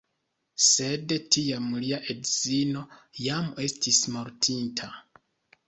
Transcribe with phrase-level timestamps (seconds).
[0.67, 2.83] Sed tiam lia edzino
[3.29, 4.93] jam estis mortinta.